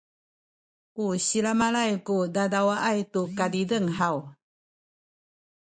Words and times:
u 1.03 1.05
silamalay 1.25 1.93
ku 2.05 2.15
dadawaay 2.35 2.99
tu 3.11 3.21
kazizeng 3.37 3.89
haw? 3.99 4.17